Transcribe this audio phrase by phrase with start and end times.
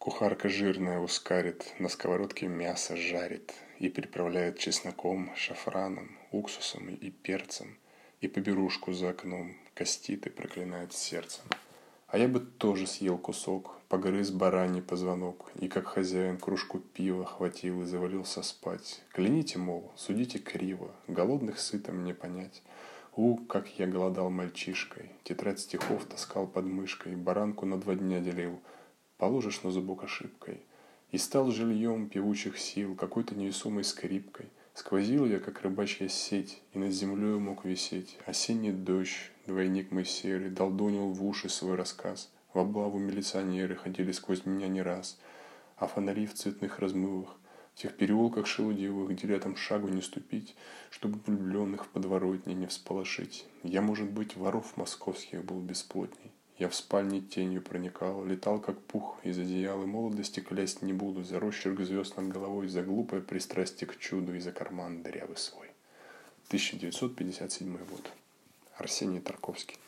[0.00, 7.76] Кухарка жирная ускарит, на сковородке мясо жарит И приправляет чесноком, шафраном, уксусом и перцем,
[8.22, 11.44] И поберушку за окном костит и проклинает сердцем.
[12.08, 17.82] А я бы тоже съел кусок, погрыз бараний позвонок, И как хозяин кружку пива хватил
[17.82, 19.02] и завалился спать.
[19.12, 22.62] Кляните, мол, судите криво, голодных сытым не понять.
[23.16, 28.62] У, как я голодал мальчишкой, тетрадь стихов таскал под мышкой, Баранку на два дня делил—
[29.20, 30.62] положишь на зубок ошибкой.
[31.12, 34.46] И стал жильем певучих сил, какой-то невесомой скрипкой.
[34.72, 38.16] Сквозил я, как рыбачья сеть, и над землей мог висеть.
[38.24, 42.32] Осенний дождь, двойник мой серый, долдонил в уши свой рассказ.
[42.54, 45.20] В облаву милиционеры ходили сквозь меня не раз,
[45.76, 47.36] а фонари в цветных размывах,
[47.74, 50.56] в тех переулках шелудивых, где рядом шагу не ступить,
[50.90, 53.44] чтобы влюбленных в подворотне не всполошить.
[53.64, 56.32] Я, может быть, воров московских был бесплотней.
[56.60, 61.40] Я в спальне тенью проникал, летал как пух из одеяла, молодости клясть не буду, за
[61.40, 65.68] росчерк звезд над головой, за глупое пристрастие к чуду и за карман дырявый свой.
[66.48, 68.12] 1957 год.
[68.76, 69.78] Арсений Тарковский.